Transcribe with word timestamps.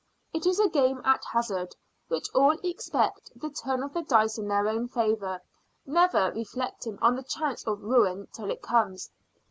It 0.33 0.47
is 0.47 0.59
a 0.59 0.67
game 0.67 0.99
at 1.05 1.23
hazard, 1.31 1.75
at 1.75 1.75
which 2.07 2.27
all 2.33 2.57
expect 2.63 3.29
the 3.39 3.51
turn 3.51 3.83
of 3.83 3.93
the 3.93 4.01
die 4.01 4.25
in 4.35 4.47
their 4.47 4.67
own 4.67 4.87
favour, 4.87 5.39
never 5.85 6.31
reflecting 6.31 6.97
on 7.03 7.15
the 7.15 7.21
chance 7.23 7.63
of 7.67 7.83
ruin 7.83 8.27
till 8.33 8.49
it 8.49 8.63
comes. 8.63 9.11